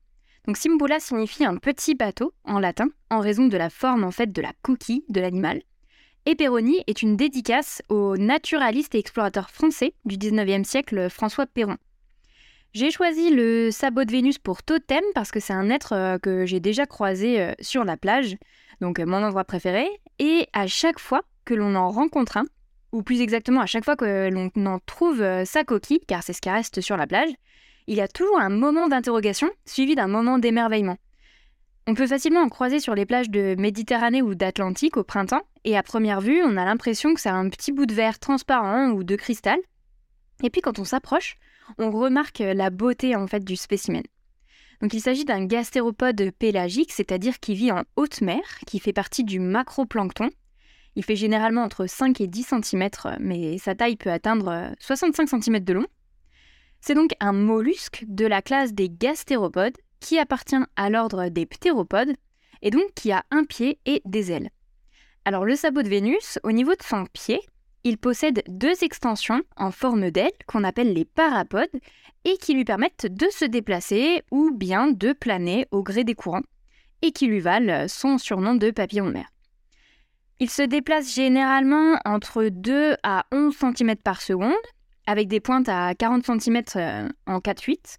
donc 0.47 0.57
Simbula 0.57 1.01
signifie 1.01 1.45
un 1.45 1.57
petit 1.57 1.95
bateau 1.95 2.33
en 2.45 2.59
latin, 2.59 2.89
en 3.11 3.21
raison 3.21 3.47
de 3.47 3.57
la 3.57 3.71
forme 3.71 4.05
en 4.05 4.11
fait 4.11 4.33
de 4.33 4.43
la 4.43 4.53
coquille 4.63 5.05
de 5.09 5.21
l'animal. 5.21 5.63
Et 6.25 6.35
Perroni 6.35 6.83
est 6.87 7.03
une 7.03 7.17
dédicace 7.17 7.83
au 7.89 8.17
naturaliste 8.17 8.95
et 8.95 8.99
explorateur 8.99 9.51
français 9.51 9.95
du 10.05 10.17
19e 10.17 10.65
siècle 10.65 11.09
François 11.09 11.47
Perron. 11.47 11.77
J'ai 12.75 12.91
choisi 12.91 13.31
le 13.31 13.71
sabot 13.71 14.05
de 14.05 14.13
Vénus 14.13 14.39
pour 14.39 14.63
totem 14.63 15.03
parce 15.15 15.31
que 15.31 15.41
c'est 15.41 15.53
un 15.53 15.71
être 15.71 15.95
euh, 15.95 16.19
que 16.19 16.45
j'ai 16.45 16.61
déjà 16.61 16.85
croisé 16.85 17.41
euh, 17.41 17.53
sur 17.61 17.85
la 17.85 17.97
plage, 17.97 18.37
donc 18.81 18.99
euh, 18.99 19.07
mon 19.07 19.23
endroit 19.23 19.45
préféré, 19.45 19.89
et 20.19 20.47
à 20.53 20.67
chaque 20.67 20.99
fois 20.99 21.23
que 21.45 21.55
l'on 21.55 21.75
en 21.75 21.91
rencontre 21.91 22.37
un, 22.37 22.45
ou 22.93 23.03
plus 23.03 23.21
exactement 23.21 23.61
à 23.61 23.67
chaque 23.67 23.85
fois 23.85 23.97
que 23.97 24.29
l'on 24.29 24.51
en 24.67 24.79
trouve 24.81 25.25
sa 25.45 25.65
coquille, 25.65 26.01
car 26.07 26.23
c'est 26.23 26.33
ce 26.33 26.41
qui 26.41 26.51
reste 26.51 26.81
sur 26.81 26.97
la 26.97 27.07
plage, 27.07 27.31
il 27.87 28.01
a 28.01 28.09
toujours 28.09 28.39
un 28.39 28.49
moment 28.49 28.89
d'interrogation 28.89 29.51
suivi 29.65 29.95
d'un 29.95 30.09
moment 30.09 30.39
d'émerveillement. 30.39 30.97
On 31.87 31.95
peut 31.95 32.07
facilement 32.07 32.41
en 32.41 32.49
croiser 32.49 32.81
sur 32.81 32.97
les 32.97 33.07
plages 33.07 33.31
de 33.31 33.55
Méditerranée 33.57 34.23
ou 34.23 34.35
d'Atlantique 34.35 34.97
au 34.97 35.05
printemps, 35.05 35.43
et 35.65 35.77
à 35.77 35.85
première 35.85 36.21
vue, 36.21 36.43
on 36.43 36.57
a 36.57 36.65
l'impression 36.65 37.15
que 37.15 37.21
c'est 37.21 37.29
un 37.29 37.49
petit 37.49 37.71
bout 37.71 37.87
de 37.87 37.95
verre 37.95 38.19
transparent 38.19 38.91
ou 38.91 39.05
de 39.05 39.15
cristal. 39.15 39.59
Et 40.43 40.51
puis 40.51 40.61
quand 40.61 40.79
on 40.81 40.85
s'approche, 40.85 41.37
on 41.79 41.91
remarque 41.91 42.41
la 42.41 42.71
beauté 42.71 43.15
en 43.15 43.27
fait 43.27 43.45
du 43.45 43.57
spécimen. 43.57 44.03
Donc 44.83 44.93
il 44.95 45.01
s'agit 45.01 45.25
d'un 45.25 45.47
gastéropode 45.47 46.31
pélagique, 46.39 46.93
c'est-à-dire 46.93 47.39
qui 47.41 47.55
vit 47.55 47.73
en 47.73 47.85
haute 47.97 48.21
mer, 48.21 48.43
qui 48.67 48.79
fait 48.79 48.93
partie 48.93 49.25
du 49.25 49.41
macroplancton. 49.41 50.31
Il 50.97 51.05
fait 51.05 51.17
généralement 51.17 51.63
entre 51.63 51.87
5 51.87 52.21
et 52.21 52.27
10 52.27 52.55
cm, 52.63 52.89
mais 53.21 53.59
sa 53.59 53.75
taille 53.75 53.97
peut 53.97 54.11
atteindre 54.11 54.73
65 54.81 55.29
cm 55.29 55.61
de 55.61 55.73
long. 55.75 55.87
C'est 56.87 56.95
donc 56.95 57.15
un 57.19 57.33
mollusque 57.33 58.05
de 58.07 58.27
la 58.27 58.43
classe 58.43 58.73
des 58.73 58.89
gastéropodes 58.89 59.77
qui 59.99 60.21
appartient 60.21 60.55
à 60.77 60.89
l'ordre 60.89 61.31
des 61.31 61.45
ptéropodes 61.45 62.15
et 62.63 62.71
donc 62.71 62.95
qui 62.95 63.11
a 63.11 63.25
un 63.33 63.43
pied 63.43 63.81
et 63.87 64.03
des 64.05 64.31
ailes. 64.31 64.51
Alors 65.25 65.45
le 65.45 65.57
sabot 65.57 65.83
de 65.83 65.89
Vénus, 65.89 66.39
au 66.45 66.53
niveau 66.53 66.77
de 66.77 66.85
son 66.85 67.05
pied, 67.07 67.41
il 67.83 67.99
possède 67.99 68.45
deux 68.47 68.85
extensions 68.85 69.43
en 69.57 69.73
forme 69.73 70.13
d'aile 70.13 70.31
qu'on 70.47 70.63
appelle 70.63 70.93
les 70.93 71.05
parapodes 71.05 71.67
et 72.25 72.37
qui 72.37 72.55
lui 72.55 72.65
permettent 72.65 73.13
de 73.13 73.27
se 73.33 73.47
déplacer 73.47 74.23
ou 74.31 74.53
bien 74.55 74.87
de 74.87 75.13
planer 75.13 75.67
au 75.73 75.83
gré 75.83 76.05
des 76.05 76.15
courants 76.15 76.45
et 77.03 77.11
qui 77.11 77.27
lui 77.27 77.41
valent 77.41 77.89
son 77.89 78.17
surnom 78.17 78.55
de 78.55 78.71
papillon 78.71 79.07
de 79.07 79.13
mer. 79.13 79.29
Il 80.39 80.51
se 80.51 80.63
déplace 80.63 81.13
généralement 81.13 81.99
entre 82.05 82.45
2 82.45 82.95
à 83.03 83.27
11 83.33 83.57
cm 83.57 83.97
par 83.97 84.23
seconde 84.23 84.55
avec 85.07 85.29
des 85.29 85.41
pointes 85.41 85.69
à 85.69 85.95
40 85.95 86.41
cm 86.41 86.63
euh, 86.77 87.09
en 87.27 87.39
4-8. 87.39 87.99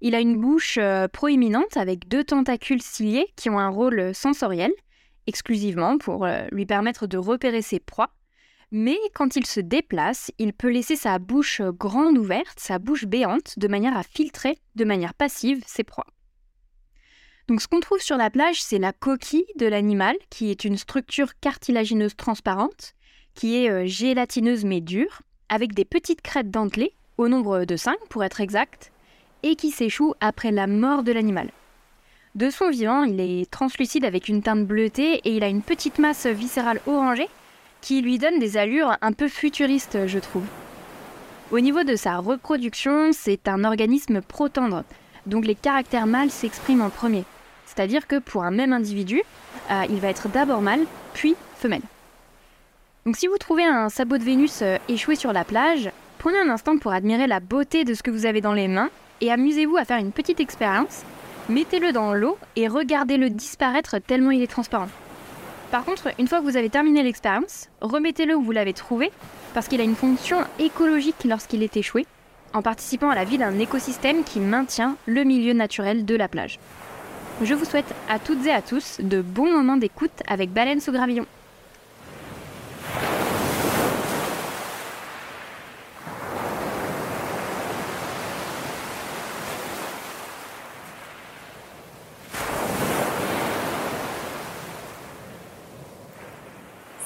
Il 0.00 0.14
a 0.14 0.20
une 0.20 0.38
bouche 0.38 0.78
euh, 0.78 1.08
proéminente 1.08 1.76
avec 1.76 2.08
deux 2.08 2.24
tentacules 2.24 2.82
ciliés 2.82 3.26
qui 3.36 3.48
ont 3.48 3.58
un 3.58 3.68
rôle 3.68 4.14
sensoriel, 4.14 4.72
exclusivement 5.26 5.96
pour 5.96 6.26
euh, 6.26 6.44
lui 6.50 6.66
permettre 6.66 7.06
de 7.06 7.16
repérer 7.16 7.62
ses 7.62 7.80
proies. 7.80 8.10
Mais 8.70 8.98
quand 9.14 9.36
il 9.36 9.46
se 9.46 9.60
déplace, 9.60 10.32
il 10.38 10.52
peut 10.52 10.70
laisser 10.70 10.96
sa 10.96 11.18
bouche 11.20 11.62
grande 11.62 12.18
ouverte, 12.18 12.58
sa 12.58 12.80
bouche 12.80 13.04
béante, 13.04 13.56
de 13.56 13.68
manière 13.68 13.96
à 13.96 14.02
filtrer 14.02 14.58
de 14.74 14.84
manière 14.84 15.14
passive 15.14 15.62
ses 15.66 15.84
proies. 15.84 16.06
Donc 17.46 17.60
ce 17.60 17.68
qu'on 17.68 17.80
trouve 17.80 18.00
sur 18.00 18.16
la 18.16 18.30
plage, 18.30 18.62
c'est 18.62 18.78
la 18.78 18.92
coquille 18.92 19.46
de 19.56 19.66
l'animal, 19.66 20.16
qui 20.28 20.50
est 20.50 20.64
une 20.64 20.78
structure 20.78 21.38
cartilagineuse 21.38 22.16
transparente, 22.16 22.94
qui 23.34 23.56
est 23.56 23.86
gélatineuse 23.86 24.64
mais 24.64 24.80
dure, 24.80 25.20
avec 25.48 25.74
des 25.74 25.84
petites 25.84 26.22
crêtes 26.22 26.50
dentelées, 26.50 26.92
au 27.18 27.28
nombre 27.28 27.64
de 27.64 27.76
5 27.76 27.96
pour 28.08 28.24
être 28.24 28.40
exact, 28.40 28.92
et 29.42 29.56
qui 29.56 29.70
s'échouent 29.70 30.14
après 30.20 30.50
la 30.50 30.66
mort 30.66 31.02
de 31.02 31.12
l'animal. 31.12 31.50
De 32.34 32.50
son 32.50 32.70
vivant, 32.70 33.04
il 33.04 33.20
est 33.20 33.48
translucide 33.50 34.04
avec 34.04 34.28
une 34.28 34.42
teinte 34.42 34.66
bleutée 34.66 35.20
et 35.24 35.36
il 35.36 35.44
a 35.44 35.48
une 35.48 35.62
petite 35.62 35.98
masse 35.98 36.26
viscérale 36.26 36.80
orangée 36.86 37.28
qui 37.80 38.00
lui 38.00 38.18
donne 38.18 38.38
des 38.38 38.56
allures 38.56 38.96
un 39.02 39.12
peu 39.12 39.28
futuristes, 39.28 40.06
je 40.06 40.18
trouve. 40.18 40.46
Au 41.52 41.60
niveau 41.60 41.84
de 41.84 41.94
sa 41.94 42.16
reproduction, 42.16 43.10
c'est 43.12 43.46
un 43.46 43.62
organisme 43.62 44.20
protendre, 44.20 44.82
donc 45.26 45.46
les 45.46 45.54
caractères 45.54 46.06
mâles 46.06 46.30
s'expriment 46.30 46.82
en 46.82 46.90
premier. 46.90 47.24
C'est-à-dire 47.66 48.06
que 48.06 48.18
pour 48.18 48.42
un 48.42 48.50
même 48.50 48.72
individu, 48.72 49.22
euh, 49.70 49.82
il 49.88 50.00
va 50.00 50.08
être 50.08 50.28
d'abord 50.28 50.62
mâle, 50.62 50.86
puis 51.12 51.36
femelle. 51.56 51.82
Donc 53.06 53.16
si 53.18 53.26
vous 53.26 53.36
trouvez 53.36 53.64
un 53.64 53.90
sabot 53.90 54.16
de 54.16 54.24
Vénus 54.24 54.62
euh, 54.62 54.78
échoué 54.88 55.14
sur 55.14 55.34
la 55.34 55.44
plage, 55.44 55.90
prenez 56.16 56.38
un 56.38 56.48
instant 56.48 56.78
pour 56.78 56.92
admirer 56.92 57.26
la 57.26 57.38
beauté 57.38 57.84
de 57.84 57.92
ce 57.92 58.02
que 58.02 58.10
vous 58.10 58.24
avez 58.24 58.40
dans 58.40 58.54
les 58.54 58.66
mains 58.66 58.88
et 59.20 59.30
amusez-vous 59.30 59.76
à 59.76 59.84
faire 59.84 59.98
une 59.98 60.10
petite 60.10 60.40
expérience. 60.40 61.02
Mettez-le 61.50 61.92
dans 61.92 62.14
l'eau 62.14 62.38
et 62.56 62.66
regardez-le 62.66 63.28
disparaître 63.28 63.98
tellement 63.98 64.30
il 64.30 64.42
est 64.42 64.50
transparent. 64.50 64.88
Par 65.70 65.84
contre, 65.84 66.08
une 66.18 66.28
fois 66.28 66.38
que 66.38 66.44
vous 66.44 66.56
avez 66.56 66.70
terminé 66.70 67.02
l'expérience, 67.02 67.68
remettez-le 67.82 68.34
où 68.36 68.42
vous 68.42 68.52
l'avez 68.52 68.72
trouvé 68.72 69.12
parce 69.52 69.68
qu'il 69.68 69.82
a 69.82 69.84
une 69.84 69.96
fonction 69.96 70.38
écologique 70.58 71.24
lorsqu'il 71.26 71.62
est 71.62 71.76
échoué, 71.76 72.06
en 72.54 72.62
participant 72.62 73.10
à 73.10 73.14
la 73.14 73.24
vie 73.24 73.36
d'un 73.36 73.58
écosystème 73.58 74.24
qui 74.24 74.40
maintient 74.40 74.96
le 75.04 75.24
milieu 75.24 75.52
naturel 75.52 76.06
de 76.06 76.16
la 76.16 76.28
plage. 76.28 76.58
Je 77.42 77.52
vous 77.52 77.66
souhaite 77.66 77.94
à 78.08 78.18
toutes 78.18 78.46
et 78.46 78.52
à 78.52 78.62
tous 78.62 78.98
de 79.02 79.20
bons 79.20 79.52
moments 79.52 79.76
d'écoute 79.76 80.22
avec 80.26 80.50
Baleine 80.50 80.80
sous 80.80 80.92
gravillon. 80.92 81.26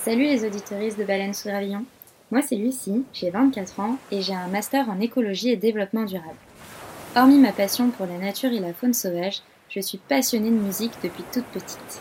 Salut 0.09 0.25
les 0.25 0.47
auditeuristes 0.47 0.99
de 0.99 1.05
Baleine 1.05 1.35
sous 1.35 1.49
gravillon. 1.49 1.85
Moi 2.31 2.41
c'est 2.41 2.57
Lucie, 2.57 3.05
j'ai 3.13 3.29
24 3.29 3.79
ans 3.79 3.99
et 4.11 4.23
j'ai 4.23 4.33
un 4.33 4.49
master 4.49 4.89
en 4.89 5.01
écologie 5.01 5.51
et 5.51 5.57
développement 5.59 6.07
durable. 6.07 6.39
Hormis 7.15 7.37
ma 7.37 7.53
passion 7.53 7.91
pour 7.91 8.07
la 8.07 8.17
nature 8.17 8.51
et 8.51 8.59
la 8.59 8.73
faune 8.73 8.95
sauvage, 8.95 9.43
je 9.69 9.81
suis 9.81 9.99
passionnée 9.99 10.49
de 10.49 10.55
musique 10.55 10.95
depuis 11.05 11.25
toute 11.31 11.45
petite. 11.45 12.01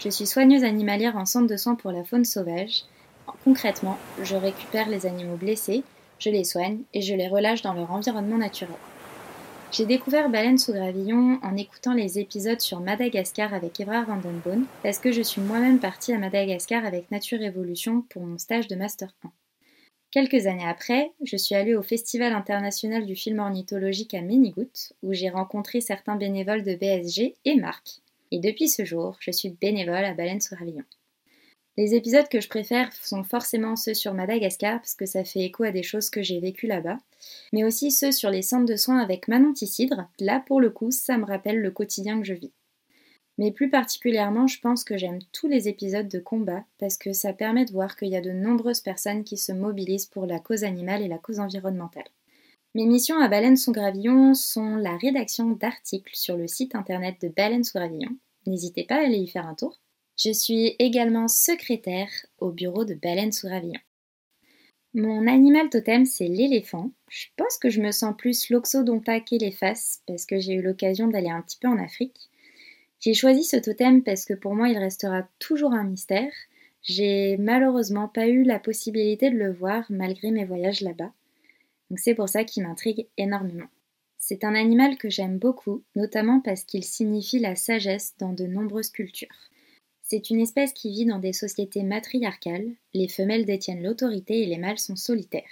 Je 0.00 0.08
suis 0.08 0.26
soigneuse 0.26 0.64
animalière 0.64 1.16
en 1.16 1.24
centre 1.24 1.46
de 1.46 1.56
soins 1.56 1.76
pour 1.76 1.92
la 1.92 2.02
faune 2.02 2.24
sauvage. 2.24 2.82
Concrètement, 3.44 3.96
je 4.20 4.34
récupère 4.34 4.88
les 4.88 5.06
animaux 5.06 5.36
blessés, 5.36 5.84
je 6.18 6.30
les 6.30 6.42
soigne 6.42 6.80
et 6.94 7.00
je 7.00 7.14
les 7.14 7.28
relâche 7.28 7.62
dans 7.62 7.74
leur 7.74 7.92
environnement 7.92 8.38
naturel. 8.38 8.74
J'ai 9.72 9.86
découvert 9.86 10.30
Baleine 10.30 10.58
sous 10.58 10.72
gravillon 10.72 11.38
en 11.44 11.56
écoutant 11.56 11.94
les 11.94 12.18
épisodes 12.18 12.60
sur 12.60 12.80
Madagascar 12.80 13.54
avec 13.54 13.78
Evra 13.78 14.02
Vandenbone 14.02 14.66
parce 14.82 14.98
que 14.98 15.12
je 15.12 15.22
suis 15.22 15.40
moi-même 15.40 15.78
partie 15.78 16.12
à 16.12 16.18
Madagascar 16.18 16.84
avec 16.84 17.08
Nature 17.12 17.40
Evolution 17.40 18.02
pour 18.10 18.22
mon 18.22 18.36
stage 18.36 18.66
de 18.66 18.74
Master 18.74 19.14
1. 19.24 19.30
Quelques 20.10 20.48
années 20.48 20.66
après, 20.66 21.12
je 21.24 21.36
suis 21.36 21.54
allée 21.54 21.76
au 21.76 21.82
Festival 21.82 22.32
international 22.32 23.06
du 23.06 23.14
film 23.14 23.38
ornithologique 23.38 24.12
à 24.14 24.22
Minigout, 24.22 24.92
où 25.04 25.12
j'ai 25.12 25.30
rencontré 25.30 25.80
certains 25.80 26.16
bénévoles 26.16 26.64
de 26.64 26.74
BSG 26.74 27.36
et 27.44 27.54
Marc. 27.54 28.00
Et 28.32 28.40
depuis 28.40 28.68
ce 28.68 28.84
jour, 28.84 29.18
je 29.20 29.30
suis 29.30 29.50
bénévole 29.50 30.04
à 30.04 30.14
Baleine 30.14 30.40
sous 30.40 30.56
Gravillon. 30.56 30.82
Les 31.80 31.94
épisodes 31.94 32.28
que 32.28 32.42
je 32.42 32.48
préfère 32.50 32.92
sont 32.92 33.24
forcément 33.24 33.74
ceux 33.74 33.94
sur 33.94 34.12
Madagascar, 34.12 34.80
parce 34.80 34.94
que 34.94 35.06
ça 35.06 35.24
fait 35.24 35.40
écho 35.40 35.64
à 35.64 35.70
des 35.70 35.82
choses 35.82 36.10
que 36.10 36.22
j'ai 36.22 36.38
vécues 36.38 36.66
là-bas, 36.66 36.98
mais 37.54 37.64
aussi 37.64 37.90
ceux 37.90 38.12
sur 38.12 38.28
les 38.28 38.42
centres 38.42 38.70
de 38.70 38.76
soins 38.76 38.98
avec 38.98 39.28
Manon 39.28 39.54
Tissidre. 39.54 40.06
Là, 40.18 40.44
pour 40.46 40.60
le 40.60 40.68
coup, 40.68 40.90
ça 40.90 41.16
me 41.16 41.24
rappelle 41.24 41.58
le 41.58 41.70
quotidien 41.70 42.20
que 42.20 42.26
je 42.26 42.34
vis. 42.34 42.52
Mais 43.38 43.50
plus 43.50 43.70
particulièrement, 43.70 44.46
je 44.46 44.60
pense 44.60 44.84
que 44.84 44.98
j'aime 44.98 45.20
tous 45.32 45.48
les 45.48 45.68
épisodes 45.68 46.06
de 46.06 46.18
combat 46.18 46.66
parce 46.78 46.98
que 46.98 47.14
ça 47.14 47.32
permet 47.32 47.64
de 47.64 47.72
voir 47.72 47.96
qu'il 47.96 48.08
y 48.08 48.16
a 48.16 48.20
de 48.20 48.30
nombreuses 48.30 48.82
personnes 48.82 49.24
qui 49.24 49.38
se 49.38 49.52
mobilisent 49.52 50.04
pour 50.04 50.26
la 50.26 50.38
cause 50.38 50.64
animale 50.64 51.00
et 51.00 51.08
la 51.08 51.16
cause 51.16 51.40
environnementale. 51.40 52.10
Mes 52.74 52.84
missions 52.84 53.18
à 53.18 53.28
Baleine 53.28 53.56
sous 53.56 53.72
Gravillon 53.72 54.34
sont 54.34 54.76
la 54.76 54.98
rédaction 54.98 55.52
d'articles 55.52 56.14
sur 56.14 56.36
le 56.36 56.46
site 56.46 56.74
internet 56.74 57.16
de 57.22 57.28
Baleine 57.28 57.64
sous 57.64 57.78
Gravillon. 57.78 58.14
N'hésitez 58.46 58.84
pas 58.84 58.96
à 58.96 59.06
aller 59.06 59.16
y 59.16 59.28
faire 59.28 59.46
un 59.46 59.54
tour. 59.54 59.80
Je 60.22 60.32
suis 60.32 60.76
également 60.78 61.28
secrétaire 61.28 62.10
au 62.40 62.50
bureau 62.50 62.84
de 62.84 62.92
Baleine 62.92 63.32
sous 63.32 63.46
Gravillon. 63.46 63.80
Mon 64.92 65.26
animal 65.26 65.70
totem, 65.70 66.04
c'est 66.04 66.28
l'éléphant. 66.28 66.90
Je 67.08 67.28
pense 67.38 67.56
que 67.56 67.70
je 67.70 67.80
me 67.80 67.90
sens 67.90 68.14
plus 68.18 68.50
l'oxodonta 68.50 69.20
qu'éléphas 69.20 70.00
parce 70.06 70.26
que 70.26 70.38
j'ai 70.38 70.52
eu 70.52 70.60
l'occasion 70.60 71.08
d'aller 71.08 71.30
un 71.30 71.40
petit 71.40 71.56
peu 71.58 71.68
en 71.68 71.82
Afrique. 71.82 72.28
J'ai 72.98 73.14
choisi 73.14 73.44
ce 73.44 73.56
totem 73.56 74.02
parce 74.02 74.26
que 74.26 74.34
pour 74.34 74.54
moi 74.54 74.68
il 74.68 74.76
restera 74.76 75.26
toujours 75.38 75.72
un 75.72 75.84
mystère. 75.84 76.34
J'ai 76.82 77.38
malheureusement 77.38 78.08
pas 78.08 78.28
eu 78.28 78.42
la 78.42 78.58
possibilité 78.58 79.30
de 79.30 79.38
le 79.38 79.50
voir 79.50 79.86
malgré 79.88 80.32
mes 80.32 80.44
voyages 80.44 80.82
là-bas. 80.82 81.14
Donc 81.88 81.98
c'est 81.98 82.14
pour 82.14 82.28
ça 82.28 82.44
qu'il 82.44 82.64
m'intrigue 82.64 83.06
énormément. 83.16 83.68
C'est 84.18 84.44
un 84.44 84.54
animal 84.54 84.98
que 84.98 85.08
j'aime 85.08 85.38
beaucoup, 85.38 85.82
notamment 85.96 86.40
parce 86.40 86.64
qu'il 86.64 86.84
signifie 86.84 87.38
la 87.38 87.56
sagesse 87.56 88.12
dans 88.18 88.34
de 88.34 88.44
nombreuses 88.44 88.90
cultures. 88.90 89.50
C'est 90.10 90.28
une 90.28 90.40
espèce 90.40 90.72
qui 90.72 90.90
vit 90.90 91.06
dans 91.06 91.20
des 91.20 91.32
sociétés 91.32 91.84
matriarcales, 91.84 92.72
les 92.94 93.06
femelles 93.06 93.44
détiennent 93.44 93.84
l'autorité 93.84 94.42
et 94.42 94.46
les 94.46 94.58
mâles 94.58 94.80
sont 94.80 94.96
solitaires. 94.96 95.44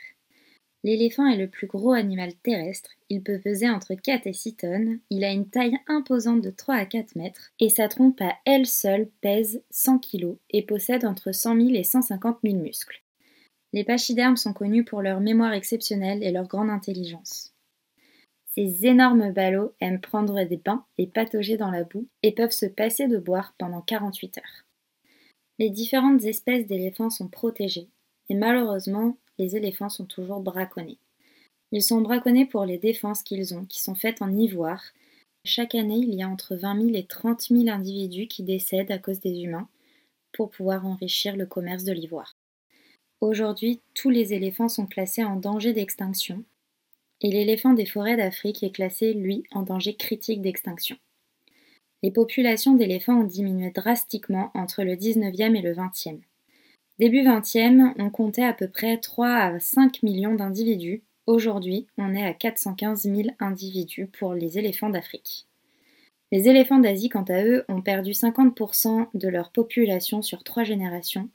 L'éléphant 0.83 1.29
est 1.29 1.37
le 1.37 1.47
plus 1.47 1.69
gros 1.69 1.93
animal 1.93 2.35
terrestre, 2.43 2.91
il 3.09 3.23
peut 3.23 3.39
peser 3.39 3.71
entre 3.71 3.95
4 3.95 4.27
et 4.27 4.33
6 4.33 4.57
tonnes, 4.57 4.99
il 5.11 5.23
a 5.23 5.31
une 5.31 5.49
taille 5.49 5.79
imposante 5.87 6.43
de 6.43 6.51
3 6.51 6.75
à 6.75 6.87
4 6.87 7.15
mètres, 7.15 7.53
et 7.61 7.69
sa 7.69 7.87
trompe 7.87 8.21
à 8.21 8.35
elle 8.45 8.67
seule 8.67 9.09
pèse 9.21 9.63
100 9.71 10.01
kg 10.01 10.35
et 10.51 10.63
possède 10.63 11.05
entre 11.05 11.31
100 11.31 11.55
000 11.55 11.69
et 11.75 11.85
150 11.85 12.39
000 12.43 12.57
muscles. 12.57 13.01
Les 13.73 13.85
pachydermes 13.85 14.37
sont 14.37 14.55
connus 14.55 14.85
pour 14.85 15.03
leur 15.03 15.21
mémoire 15.21 15.53
exceptionnelle 15.53 16.25
et 16.25 16.33
leur 16.33 16.49
grande 16.49 16.71
intelligence. 16.71 17.55
Ces 18.59 18.87
énormes 18.87 19.31
ballots 19.31 19.73
aiment 19.79 20.01
prendre 20.01 20.43
des 20.43 20.57
bains 20.57 20.85
et 20.99 21.07
patauger 21.07 21.57
dans 21.57 21.71
la 21.71 21.85
boue 21.85 22.09
et 22.25 22.33
peuvent 22.33 22.51
se 22.51 22.67
passer 22.67 23.07
de 23.07 23.17
boire 23.17 23.55
pendant 23.57 23.83
48 23.83 24.39
heures. 24.39 24.65
Les 25.61 25.71
différentes 25.71 26.25
espèces 26.25 26.67
d'éléphants 26.67 27.09
sont 27.09 27.29
protégées, 27.29 27.87
et 28.29 28.35
malheureusement, 28.35 29.17
les 29.39 29.55
éléphants 29.55 29.91
sont 29.91 30.07
toujours 30.07 30.41
braconnés. 30.41 30.99
Ils 31.71 31.85
sont 31.85 32.01
braconnés 32.01 32.47
pour 32.47 32.65
les 32.65 32.79
défenses 32.79 33.23
qu'ils 33.23 33.55
ont, 33.55 33.65
qui 33.65 33.81
sont 33.81 33.95
faites 33.95 34.23
en 34.23 34.37
ivoire. 34.37 34.83
Chaque 35.45 35.77
année, 35.77 35.99
il 35.99 36.13
y 36.15 36.25
a 36.25 36.29
entre 36.29 36.57
20 36.57 36.83
000 36.83 36.97
et 36.97 37.07
30 37.07 37.41
000 37.43 37.69
individus 37.69 38.27
qui 38.27 38.43
décèdent 38.43 38.91
à 38.91 38.99
cause 38.99 39.21
des 39.21 39.39
humains 39.39 39.69
pour 40.33 40.51
pouvoir 40.51 40.85
enrichir 40.85 41.37
le 41.37 41.47
commerce 41.47 41.85
de 41.85 41.93
l'ivoire. 41.93 42.35
Aujourd'hui, 43.21 43.79
tous 43.95 44.11
les 44.11 44.35
éléphants 44.35 44.69
sont 44.69 44.87
classés 44.87 45.23
en 45.23 45.37
danger 45.37 45.73
d'extinction 45.73 46.43
et 47.21 47.31
l'éléphant 47.31 47.73
des 47.73 47.87
forêts 47.87 48.17
d'Afrique 48.17 48.63
est 48.63 48.71
classé, 48.71 49.13
lui, 49.13 49.45
en 49.53 49.63
danger 49.63 49.95
critique 49.97 50.43
d'extinction. 50.43 50.97
Les 52.03 52.13
populations 52.13 52.75
d'éléphants 52.75 53.21
ont 53.21 53.25
diminué 53.25 53.71
drastiquement 53.71 54.51
entre 54.55 54.85
le 54.85 54.95
19e 54.95 55.57
et 55.57 55.63
le 55.63 55.75
20e. 55.75 56.21
Début 56.99 57.23
20e, 57.23 57.93
on 57.99 58.11
comptait 58.11 58.45
à 58.45 58.53
peu 58.53 58.69
près 58.69 58.99
3 58.99 59.29
à 59.29 59.61
5 59.61 60.03
millions 60.03 60.35
d'individus. 60.35 61.03
Aujourd'hui, 61.27 61.87
on 61.97 62.15
est 62.15 62.25
à 62.25 62.35
415 62.35 63.03
000 63.03 63.29
individus 63.41 64.07
pour 64.07 64.35
les 64.35 64.59
éléphants 64.59 64.91
d'Afrique. 64.91 65.47
Les 66.31 66.49
éléphants 66.49 66.79
d'Asie, 66.79 67.09
quant 67.09 67.25
à 67.25 67.43
eux, 67.43 67.65
ont 67.69 67.83
perdu 67.83 68.13
50% 68.13 69.09
de 69.15 69.29
leur 69.29 69.51
population 69.51 70.23
sur 70.23 70.45
trois 70.45 70.65
générations. 70.65 71.31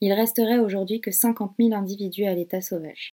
Il 0.00 0.12
resterait 0.12 0.58
aujourd'hui 0.58 1.00
que 1.00 1.10
50 1.10 1.54
000 1.58 1.74
individus 1.74 2.26
à 2.26 2.34
l'état 2.34 2.60
sauvage. 2.60 3.15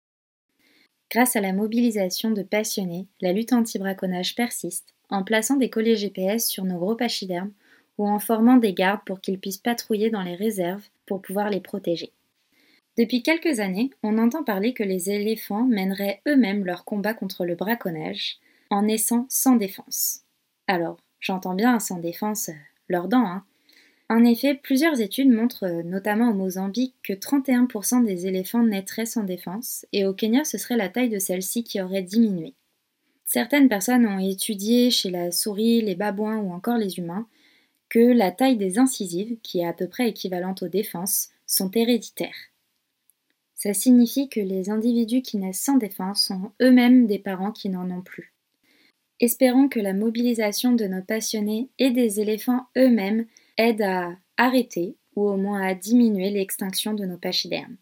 Grâce 1.11 1.35
à 1.35 1.41
la 1.41 1.53
mobilisation 1.53 2.29
de 2.29 2.43
passionnés, 2.43 3.07
la 3.19 3.33
lutte 3.33 3.53
anti-braconnage 3.53 4.35
persiste, 4.35 4.93
en 5.09 5.23
plaçant 5.23 5.55
des 5.55 5.69
collets 5.69 5.95
GPS 5.95 6.47
sur 6.47 6.65
nos 6.65 6.77
gros 6.77 6.95
pachydermes 6.95 7.51
ou 7.97 8.07
en 8.07 8.19
formant 8.19 8.57
des 8.57 8.73
gardes 8.73 9.01
pour 9.05 9.19
qu'ils 9.19 9.39
puissent 9.39 9.57
patrouiller 9.57 10.11
dans 10.11 10.21
les 10.21 10.35
réserves 10.35 10.83
pour 11.07 11.21
pouvoir 11.21 11.49
les 11.49 11.61
protéger. 11.61 12.11
Depuis 12.97 13.23
quelques 13.23 13.59
années, 13.59 13.89
on 14.03 14.17
entend 14.17 14.43
parler 14.43 14.73
que 14.73 14.83
les 14.83 15.09
éléphants 15.09 15.63
mèneraient 15.63 16.21
eux-mêmes 16.27 16.65
leur 16.65 16.85
combat 16.85 17.13
contre 17.13 17.45
le 17.45 17.55
braconnage 17.55 18.37
en 18.69 18.83
naissant 18.83 19.25
sans 19.29 19.55
défense. 19.55 20.21
Alors, 20.67 20.97
j'entends 21.19 21.55
bien 21.55 21.79
sans 21.79 21.97
défense 21.97 22.49
euh, 22.49 22.53
leurs 22.87 23.07
dents, 23.07 23.25
hein. 23.25 23.43
En 24.09 24.25
effet, 24.25 24.55
plusieurs 24.55 25.01
études 25.01 25.31
montrent, 25.31 25.67
euh, 25.67 25.83
notamment 25.83 26.31
au 26.31 26.33
Mozambique, 26.33 26.95
que 27.03 27.13
31% 27.13 28.03
des 28.03 28.25
éléphants 28.25 28.63
naîtraient 28.63 29.05
sans 29.05 29.23
défense, 29.23 29.85
et 29.93 30.05
au 30.05 30.13
Kenya, 30.13 30.43
ce 30.43 30.57
serait 30.57 30.77
la 30.77 30.89
taille 30.89 31.09
de 31.09 31.19
celle-ci 31.19 31.63
qui 31.63 31.79
aurait 31.79 32.01
diminué. 32.01 32.55
Certaines 33.25 33.69
personnes 33.69 34.07
ont 34.07 34.17
étudié 34.17 34.89
chez 34.89 35.11
la 35.11 35.31
souris, 35.31 35.81
les 35.81 35.93
babouins 35.93 36.39
ou 36.39 36.51
encore 36.51 36.77
les 36.77 36.97
humains 36.97 37.27
que 37.87 37.99
la 37.99 38.31
taille 38.31 38.57
des 38.57 38.79
incisives, 38.79 39.37
qui 39.41 39.59
est 39.59 39.67
à 39.67 39.73
peu 39.73 39.87
près 39.87 40.09
équivalente 40.09 40.63
aux 40.63 40.67
défenses, 40.67 41.29
sont 41.45 41.71
héréditaires. 41.71 42.49
Ça 43.55 43.73
signifie 43.73 44.29
que 44.29 44.39
les 44.39 44.69
individus 44.69 45.21
qui 45.21 45.37
naissent 45.37 45.61
sans 45.61 45.77
défense 45.77 46.23
sont 46.23 46.51
eux-mêmes 46.61 47.07
des 47.07 47.19
parents 47.19 47.51
qui 47.51 47.69
n'en 47.69 47.89
ont 47.91 48.01
plus. 48.01 48.33
Espérons 49.19 49.67
que 49.67 49.79
la 49.79 49.93
mobilisation 49.93 50.71
de 50.71 50.85
nos 50.85 51.01
passionnés 51.01 51.69
et 51.77 51.91
des 51.91 52.21
éléphants 52.21 52.67
eux-mêmes 52.77 53.25
aide 53.59 53.81
à 53.81 54.15
arrêter 54.37 54.95
ou 55.15 55.27
au 55.27 55.35
moins 55.35 55.61
à 55.61 55.75
diminuer 55.75 56.29
l'extinction 56.29 56.93
de 56.93 57.03
nos 57.03 57.17
pachydermes. 57.17 57.75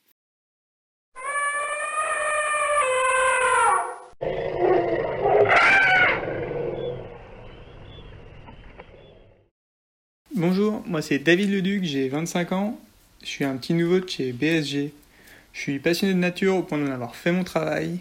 Bonjour, 10.35 10.81
moi 10.87 11.03
c'est 11.03 11.19
David 11.19 11.51
Leduc, 11.51 11.83
j'ai 11.83 12.09
25 12.09 12.51
ans, 12.53 12.79
je 13.21 13.27
suis 13.27 13.45
un 13.45 13.55
petit 13.57 13.73
nouveau 13.73 13.99
de 13.99 14.09
chez 14.09 14.33
BSG. 14.33 14.91
Je 15.53 15.59
suis 15.59 15.79
passionné 15.79 16.13
de 16.13 16.19
nature 16.19 16.55
au 16.55 16.63
point 16.63 16.77
d'en 16.77 16.91
avoir 16.91 17.15
fait 17.15 17.31
mon 17.31 17.43
travail. 17.43 17.99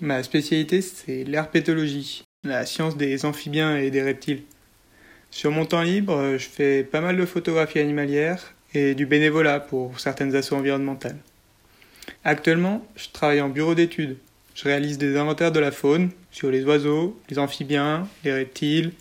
Ma 0.00 0.22
spécialité 0.22 0.80
c'est 0.80 1.24
l'herpétologie, 1.24 2.22
la 2.44 2.66
science 2.66 2.96
des 2.96 3.24
amphibiens 3.24 3.76
et 3.76 3.90
des 3.90 4.02
reptiles. 4.02 4.42
Sur 5.36 5.50
mon 5.50 5.66
temps 5.66 5.82
libre, 5.82 6.38
je 6.38 6.48
fais 6.48 6.82
pas 6.82 7.02
mal 7.02 7.14
de 7.18 7.26
photographies 7.26 7.78
animalières 7.78 8.54
et 8.72 8.94
du 8.94 9.04
bénévolat 9.04 9.60
pour 9.60 10.00
certaines 10.00 10.34
assauts 10.34 10.56
environnementales. 10.56 11.18
Actuellement, 12.24 12.86
je 12.96 13.08
travaille 13.12 13.42
en 13.42 13.50
bureau 13.50 13.74
d'études. 13.74 14.16
Je 14.54 14.64
réalise 14.64 14.96
des 14.96 15.18
inventaires 15.18 15.52
de 15.52 15.60
la 15.60 15.72
faune 15.72 16.08
sur 16.30 16.50
les 16.50 16.64
oiseaux, 16.64 17.20
les 17.28 17.38
amphibiens, 17.38 18.08
les 18.24 18.32
reptiles, 18.32 18.92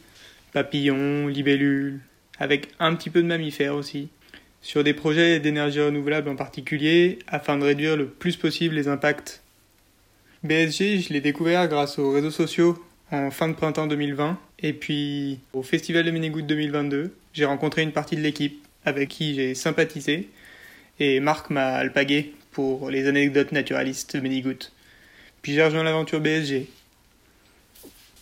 papillons, 0.51 1.27
libellules, 1.27 2.01
avec 2.37 2.67
un 2.79 2.93
petit 2.95 3.09
peu 3.09 3.21
de 3.21 3.27
mammifères 3.27 3.75
aussi, 3.75 4.09
sur 4.61 4.83
des 4.83 4.93
projets 4.93 5.39
d'énergie 5.39 5.79
renouvelable 5.79 6.27
en 6.27 6.35
particulier, 6.35 7.19
afin 7.27 7.57
de 7.57 7.63
réduire 7.63 7.95
le 7.95 8.07
plus 8.07 8.35
possible 8.35 8.75
les 8.75 8.89
impacts. 8.89 9.41
BSG, 10.43 10.99
je 10.99 11.13
l'ai 11.13 11.21
découvert 11.21 11.69
grâce 11.69 11.97
aux 11.97 12.11
réseaux 12.11 12.29
sociaux 12.29 12.77
en 13.09 13.31
fin 13.31 13.47
de 13.47 13.53
printemps 13.53 13.87
2020, 13.87 14.37
et 14.59 14.73
puis 14.73 15.39
au 15.53 15.63
Festival 15.63 16.05
de 16.05 16.11
Ménégoutte 16.11 16.47
2022, 16.47 17.13
j'ai 17.33 17.45
rencontré 17.45 17.81
une 17.81 17.91
partie 17.91 18.15
de 18.15 18.21
l'équipe 18.21 18.65
avec 18.85 19.09
qui 19.09 19.35
j'ai 19.35 19.55
sympathisé, 19.55 20.29
et 20.99 21.19
Marc 21.19 21.49
m'a 21.49 21.73
alpagué 21.75 22.33
pour 22.51 22.89
les 22.89 23.07
anecdotes 23.07 23.51
naturalistes 23.51 24.15
de 24.15 24.21
Ménégoutte. 24.21 24.71
Puis 25.41 25.53
j'ai 25.53 25.63
rejoint 25.63 25.83
l'aventure 25.83 26.21
BSG, 26.21 26.67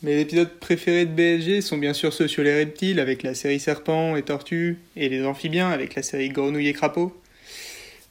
mes 0.03 0.19
épisodes 0.19 0.49
préférés 0.59 1.05
de 1.05 1.11
BSG 1.11 1.61
sont 1.61 1.77
bien 1.77 1.93
sûr 1.93 2.11
ceux 2.11 2.27
sur 2.27 2.43
les 2.43 2.53
reptiles 2.53 2.99
avec 2.99 3.23
la 3.23 3.33
série 3.33 3.61
Serpent 3.61 4.17
et 4.17 4.21
Tortues 4.21 4.77
et 4.97 5.07
les 5.07 5.25
amphibiens 5.25 5.69
avec 5.69 5.95
la 5.95 6.03
série 6.03 6.27
Grenouille 6.27 6.67
et 6.67 6.73
Crapaud. 6.73 7.17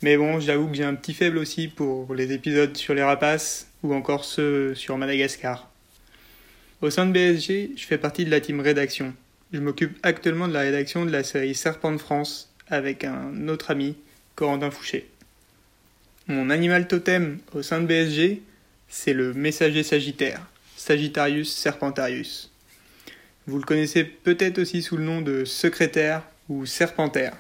Mais 0.00 0.16
bon, 0.16 0.40
j'avoue 0.40 0.68
que 0.68 0.74
j'ai 0.74 0.84
un 0.84 0.94
petit 0.94 1.12
faible 1.12 1.36
aussi 1.36 1.68
pour 1.68 2.14
les 2.14 2.32
épisodes 2.32 2.74
sur 2.78 2.94
les 2.94 3.02
rapaces 3.02 3.66
ou 3.82 3.92
encore 3.92 4.24
ceux 4.24 4.74
sur 4.74 4.96
Madagascar. 4.96 5.71
Au 6.82 6.90
sein 6.90 7.06
de 7.06 7.12
BSG, 7.12 7.74
je 7.76 7.86
fais 7.86 7.96
partie 7.96 8.24
de 8.24 8.30
la 8.32 8.40
team 8.40 8.58
rédaction. 8.58 9.14
Je 9.52 9.60
m'occupe 9.60 9.96
actuellement 10.02 10.48
de 10.48 10.52
la 10.52 10.62
rédaction 10.62 11.04
de 11.04 11.12
la 11.12 11.22
série 11.22 11.54
Serpent 11.54 11.92
de 11.92 11.98
France 11.98 12.52
avec 12.66 13.04
un 13.04 13.46
autre 13.46 13.70
ami, 13.70 13.94
Corentin 14.34 14.72
Fouché. 14.72 15.08
Mon 16.26 16.50
animal 16.50 16.88
totem 16.88 17.38
au 17.54 17.62
sein 17.62 17.80
de 17.80 17.86
BSG, 17.86 18.42
c'est 18.88 19.12
le 19.12 19.32
messager 19.32 19.84
sagittaire. 19.84 20.44
Sagittarius 20.76 21.54
serpentarius. 21.54 22.50
Vous 23.46 23.58
le 23.58 23.64
connaissez 23.64 24.02
peut-être 24.02 24.58
aussi 24.58 24.82
sous 24.82 24.96
le 24.96 25.04
nom 25.04 25.20
de 25.20 25.44
secrétaire 25.44 26.24
ou 26.48 26.66
serpentaire. 26.66 27.36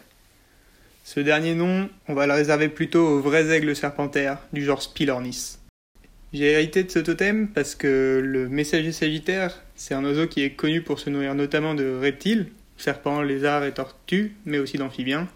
Ce 1.02 1.18
dernier 1.18 1.56
nom, 1.56 1.90
on 2.06 2.14
va 2.14 2.28
le 2.28 2.34
réserver 2.34 2.68
plutôt 2.68 3.04
aux 3.04 3.20
vrais 3.20 3.50
aigles 3.50 3.74
serpentaires 3.74 4.38
du 4.52 4.64
genre 4.64 4.82
Spilornis. 4.82 5.58
J'ai 6.32 6.52
hérité 6.52 6.82
de 6.82 6.90
ce 6.90 6.98
totem 6.98 7.48
parce 7.48 7.74
que 7.74 8.22
le 8.24 8.48
messager 8.48 8.90
sagittaire, 8.90 9.60
c'est 9.76 9.92
un 9.92 10.02
oiseau 10.02 10.26
qui 10.26 10.42
est 10.42 10.52
connu 10.52 10.80
pour 10.80 10.98
se 10.98 11.10
nourrir 11.10 11.34
notamment 11.34 11.74
de 11.74 11.94
reptiles, 11.94 12.46
serpents, 12.78 13.20
lézards 13.20 13.64
et 13.64 13.72
tortues, 13.72 14.34
mais 14.46 14.58
aussi 14.58 14.78
d'amphibiens. 14.78 15.28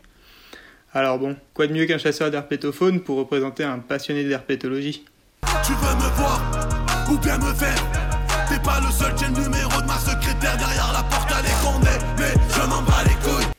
Alors 0.94 1.18
bon, 1.18 1.37
quoi 1.53 1.66
de 1.66 1.75
mieux 1.75 1.85
qu'un 1.85 1.99
chasseur 1.99 2.31
d'herpétophones 2.31 3.01
pour 3.01 3.18
représenter 3.18 3.62
un 3.62 3.79
passionné 3.79 4.25
d'herpétologie? 4.25 5.05
Tu 5.66 5.73
veux 5.73 5.97
me 5.97 6.16
voir 6.16 7.07
ou 7.12 7.18
bien 7.18 7.37
me 7.37 7.53
faire? 7.53 7.77
T'es 8.49 8.62
pas 8.62 8.81
le 8.81 8.90
seul, 8.90 9.12
le 9.20 9.42
numéro 9.42 9.83
de 9.83 9.87
ma 9.87 9.99
secrétaire 9.99 10.57
derrière 10.57 10.92
la 10.94 11.03
porte, 11.03 11.31
à 11.31 11.42
mais 12.18 12.33
je 12.55 12.70
m'en 12.70 12.81
bats 12.81 13.05
les 13.05 13.14
couilles. 13.23 13.53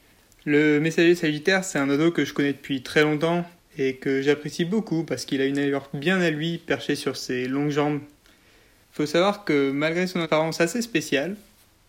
Le 0.45 0.79
messager 0.79 1.13
sagittaire, 1.13 1.63
c'est 1.63 1.77
un 1.77 1.87
oiseau 1.87 2.09
que 2.09 2.25
je 2.25 2.33
connais 2.33 2.53
depuis 2.53 2.81
très 2.81 3.03
longtemps 3.03 3.45
et 3.77 3.95
que 3.95 4.21
j'apprécie 4.21 4.65
beaucoup 4.65 5.03
parce 5.03 5.25
qu'il 5.25 5.41
a 5.41 5.45
une 5.45 5.57
allure 5.57 5.89
bien 5.93 6.19
à 6.21 6.29
lui 6.29 6.57
perché 6.57 6.95
sur 6.95 7.15
ses 7.15 7.47
longues 7.47 7.69
jambes. 7.69 8.01
Faut 8.91 9.05
savoir 9.05 9.45
que 9.45 9.71
malgré 9.71 10.07
son 10.07 10.19
apparence 10.19 10.59
assez 10.61 10.81
spéciale, 10.81 11.35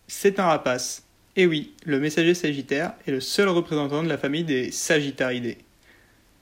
c'est 0.07 0.39
un 0.39 0.45
rapace. 0.45 1.05
Et 1.37 1.47
oui, 1.47 1.73
le 1.85 2.01
messager 2.01 2.35
sagittaire 2.35 2.93
est 3.07 3.11
le 3.11 3.21
seul 3.21 3.49
représentant 3.49 4.03
de 4.03 4.09
la 4.09 4.19
famille 4.19 4.45
des 4.45 4.71
Sagittaridae. 4.71 5.57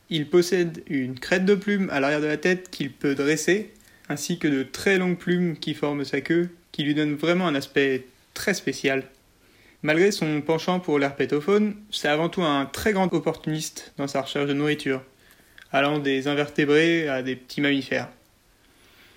Il 0.09 0.29
possède 0.29 0.83
une 0.89 1.19
crête 1.19 1.45
de 1.45 1.55
plume 1.55 1.91
à 1.91 2.01
l'arrière 2.01 2.21
de 2.21 2.27
la 2.27 2.37
tête 2.37 2.71
qu'il 2.71 2.93
peut 2.93 3.15
dresser 3.15 3.73
ainsi 4.09 4.39
que 4.39 4.49
de 4.49 4.63
très 4.63 4.99
longues 4.99 5.19
plumes 5.19 5.57
qui 5.57 5.75
forment 5.75 6.05
sa 6.05 6.21
queue, 6.21 6.49
qui 6.73 6.83
lui 6.85 6.95
donnent 6.95 7.17
vraiment 7.17 7.47
un 7.47 7.55
aspect 7.55 8.07
très 8.35 8.55
spécial. 8.55 9.05
Malgré 9.83 10.11
son 10.11 10.41
penchant 10.41 10.81
pour 10.81 10.99
l'herpétofaune, 10.99 11.77
c'est 11.91 12.09
avant 12.09 12.29
tout 12.29 12.43
un 12.43 12.67
très 12.67 12.93
grand 12.93 13.13
opportuniste 13.13 13.93
dans 13.99 14.09
sa 14.09 14.23
recherche 14.23 14.47
de 14.47 14.53
nourriture, 14.53 15.03
allant 15.73 15.99
des 15.99 16.29
invertébrés 16.29 17.09
à 17.09 17.23
des 17.23 17.37
petits 17.37 17.61
mammifères. 17.61 18.09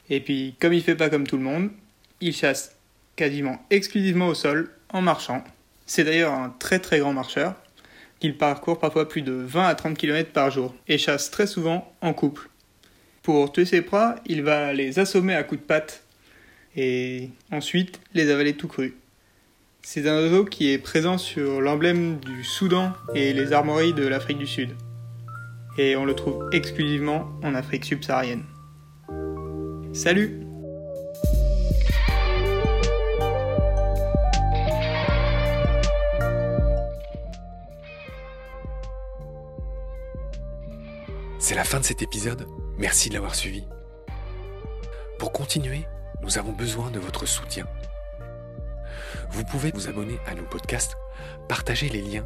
Et 0.10 0.20
puis, 0.20 0.56
comme 0.60 0.74
il 0.74 0.82
fait 0.82 0.96
pas 0.96 1.10
comme 1.10 1.28
tout 1.28 1.38
le 1.38 1.44
monde, 1.44 1.70
il 2.22 2.36
chasse 2.36 2.76
quasiment 3.16 3.64
exclusivement 3.70 4.28
au 4.28 4.34
sol, 4.34 4.72
en 4.92 5.02
marchant. 5.02 5.44
C'est 5.86 6.04
d'ailleurs 6.04 6.34
un 6.34 6.50
très 6.58 6.80
très 6.80 7.00
grand 7.00 7.14
marcheur. 7.14 7.56
Il 8.22 8.38
parcourt 8.38 8.80
parfois 8.80 9.08
plus 9.08 9.22
de 9.22 9.32
20 9.32 9.68
à 9.68 9.76
30 9.76 9.98
km 9.98 10.32
par 10.32 10.52
jour 10.52 10.76
et 10.88 10.98
chasse 10.98 11.32
très 11.32 11.48
souvent 11.48 11.94
en 12.02 12.14
couple. 12.14 12.50
Pour 13.24 13.52
tuer 13.52 13.66
ses 13.66 13.82
proies, 13.82 14.16
il 14.26 14.42
va 14.44 14.74
les 14.74 15.00
assommer 15.00 15.36
à 15.36 15.44
coups 15.44 15.62
de 15.62 15.66
patte 15.66 16.04
et 16.76 17.30
ensuite 17.52 18.00
les 18.14 18.30
avaler 18.30 18.54
tout 18.54 18.68
crus. 18.68 18.94
C'est 19.82 20.08
un 20.08 20.22
oiseau 20.22 20.46
qui 20.46 20.72
est 20.72 20.78
présent 20.78 21.18
sur 21.18 21.62
l'emblème 21.62 22.20
du 22.20 22.44
Soudan 22.44 22.94
et 23.16 23.34
les 23.34 23.54
armoiries 23.54 23.94
de 23.94 24.06
l'Afrique 24.06 24.38
du 24.38 24.48
Sud. 24.48 24.76
Et 25.82 25.96
on 25.96 26.04
le 26.04 26.14
trouve 26.14 26.50
exclusivement 26.52 27.30
en 27.42 27.56
Afrique 27.56 27.86
subsaharienne. 27.86 28.44
Salut 29.94 30.42
C'est 41.38 41.56
la 41.56 41.64
fin 41.64 41.80
de 41.80 41.86
cet 41.86 42.02
épisode. 42.02 42.46
Merci 42.78 43.08
de 43.08 43.14
l'avoir 43.14 43.34
suivi. 43.34 43.64
Pour 45.18 45.32
continuer, 45.32 45.86
nous 46.22 46.38
avons 46.38 46.52
besoin 46.52 46.92
de 46.92 47.00
votre 47.00 47.26
soutien. 47.26 47.66
Vous 49.32 49.46
pouvez 49.46 49.72
vous 49.74 49.88
abonner 49.88 50.18
à 50.28 50.36
nos 50.36 50.44
podcasts, 50.44 50.98
partager 51.48 51.88
les 51.88 52.02
liens, 52.02 52.26